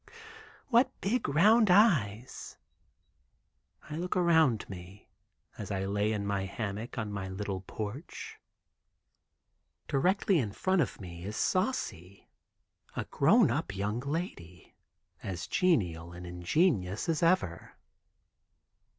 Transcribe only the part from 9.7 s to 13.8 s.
Directly in front of me is Saucy, a grown up